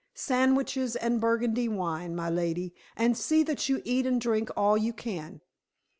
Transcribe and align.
Sandwiches 0.15 0.95
and 0.95 1.21
burgundy 1.21 1.67
wine, 1.69 2.15
my 2.15 2.27
lady, 2.27 2.73
and 2.95 3.15
see 3.15 3.43
that 3.43 3.69
you 3.69 3.83
eat 3.85 4.07
and 4.07 4.19
drink 4.19 4.49
all 4.57 4.75
you 4.75 4.93
can. 4.93 5.41